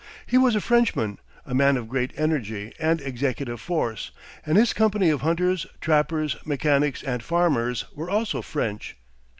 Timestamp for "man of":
1.53-1.87